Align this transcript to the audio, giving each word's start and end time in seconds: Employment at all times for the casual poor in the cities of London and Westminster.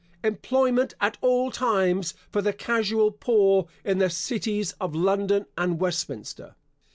Employment 0.23 0.95
at 0.99 1.19
all 1.21 1.51
times 1.51 2.15
for 2.31 2.41
the 2.41 2.53
casual 2.53 3.11
poor 3.11 3.67
in 3.85 3.99
the 3.99 4.09
cities 4.09 4.71
of 4.81 4.95
London 4.95 5.45
and 5.55 5.79
Westminster. 5.79 6.55